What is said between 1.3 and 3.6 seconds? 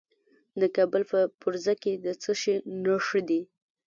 فرزه کې د څه شي نښې دي؟